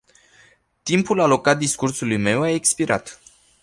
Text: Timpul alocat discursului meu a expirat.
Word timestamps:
Timpul 0.83 1.19
alocat 1.19 1.57
discursului 1.57 2.17
meu 2.17 2.41
a 2.41 2.49
expirat. 2.49 3.21